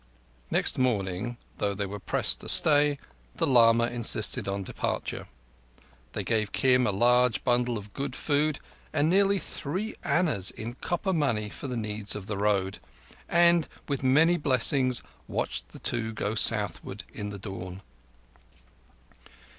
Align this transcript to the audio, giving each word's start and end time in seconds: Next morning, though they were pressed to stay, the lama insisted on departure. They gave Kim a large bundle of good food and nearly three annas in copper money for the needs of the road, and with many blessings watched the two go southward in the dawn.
Next 0.49 0.79
morning, 0.79 1.37
though 1.59 1.75
they 1.75 1.85
were 1.85 1.99
pressed 1.99 2.39
to 2.39 2.49
stay, 2.49 2.97
the 3.35 3.45
lama 3.45 3.85
insisted 3.85 4.47
on 4.47 4.63
departure. 4.63 5.27
They 6.13 6.23
gave 6.23 6.51
Kim 6.51 6.87
a 6.87 6.91
large 6.91 7.43
bundle 7.43 7.77
of 7.77 7.93
good 7.93 8.15
food 8.15 8.59
and 8.91 9.07
nearly 9.11 9.37
three 9.37 9.93
annas 10.03 10.49
in 10.49 10.73
copper 10.73 11.13
money 11.13 11.49
for 11.49 11.67
the 11.67 11.77
needs 11.77 12.15
of 12.15 12.25
the 12.25 12.37
road, 12.37 12.79
and 13.29 13.67
with 13.87 14.01
many 14.01 14.37
blessings 14.37 15.03
watched 15.27 15.69
the 15.69 15.77
two 15.77 16.13
go 16.13 16.33
southward 16.33 17.03
in 17.13 17.29
the 17.29 17.37
dawn. 17.37 17.83